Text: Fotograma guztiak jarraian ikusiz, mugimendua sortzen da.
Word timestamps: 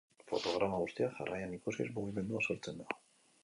Fotograma 0.29 0.79
guztiak 0.83 1.13
jarraian 1.21 1.55
ikusiz, 1.59 1.87
mugimendua 1.99 2.45
sortzen 2.51 2.85
da. 2.85 3.01